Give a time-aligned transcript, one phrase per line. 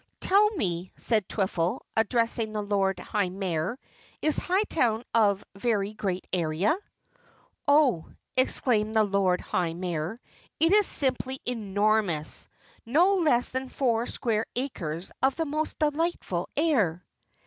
[0.19, 3.77] "Tell me," said Twiffle, addressing the Lord High Mayor,
[4.19, 6.75] "is Hightown of very great area?"
[7.67, 10.19] "Oh," exclaimed the Lord High Mayor,
[10.59, 12.49] "it is simply enormous
[12.83, 17.05] no less than four square acres of the most delightful air!"